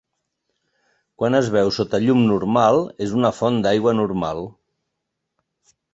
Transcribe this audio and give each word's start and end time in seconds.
Quan 1.23 1.39
es 1.39 1.51
veu 1.57 1.69
sota 1.75 2.01
llum 2.05 2.23
normal, 2.31 2.81
és 3.09 3.15
una 3.21 3.33
font 3.41 3.61
d'aigua 3.67 3.97
normal. 3.99 4.45